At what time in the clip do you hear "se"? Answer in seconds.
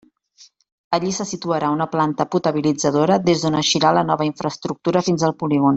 1.17-1.27